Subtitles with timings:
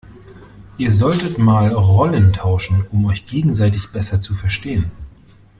[0.79, 4.89] Ihr solltet mal Rollen tauschen, um euch gegenseitig besser zu verstehen.